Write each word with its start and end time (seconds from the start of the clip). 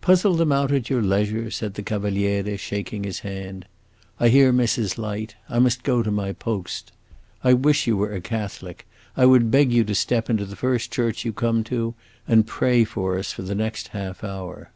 "Puzzle 0.00 0.36
them 0.36 0.52
out 0.52 0.72
at 0.72 0.88
your 0.88 1.02
leisure," 1.02 1.50
said 1.50 1.74
the 1.74 1.82
Cavaliere, 1.82 2.56
shaking 2.56 3.04
his 3.04 3.18
hand. 3.20 3.66
"I 4.18 4.30
hear 4.30 4.54
Mrs. 4.54 4.96
Light; 4.96 5.34
I 5.50 5.58
must 5.58 5.82
go 5.84 6.02
to 6.02 6.10
my 6.10 6.32
post. 6.32 6.92
I 7.44 7.52
wish 7.52 7.86
you 7.86 7.94
were 7.94 8.14
a 8.14 8.22
Catholic; 8.22 8.86
I 9.18 9.26
would 9.26 9.50
beg 9.50 9.70
you 9.70 9.84
to 9.84 9.94
step 9.94 10.30
into 10.30 10.46
the 10.46 10.56
first 10.56 10.90
church 10.90 11.26
you 11.26 11.34
come 11.34 11.62
to, 11.64 11.94
and 12.26 12.46
pray 12.46 12.84
for 12.84 13.18
us 13.18 13.34
the 13.34 13.54
next 13.54 13.88
half 13.88 14.24
hour." 14.24 14.70